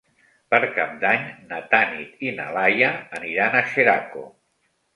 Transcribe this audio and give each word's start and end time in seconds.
Per 0.53 0.59
Cap 0.77 0.95
d'Any 1.03 1.27
na 1.51 1.59
Tanit 1.75 2.25
i 2.29 2.33
na 2.41 2.49
Laia 2.57 2.91
aniran 3.21 3.61
a 3.61 3.65
Xeraco. 3.77 4.29